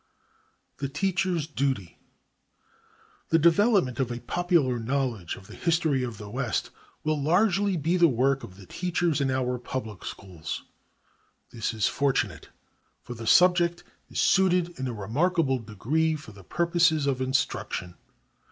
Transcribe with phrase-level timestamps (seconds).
[0.77, 1.99] The Teacher's Duty.
[3.29, 6.71] The development of a popular knowledge of the history of the West
[7.03, 10.63] will largely be the work of the teachers in our public schools.
[11.51, 12.49] This is fortunate,
[13.03, 17.93] for the subject is suited in a remarkable degree for the purposes of instruction.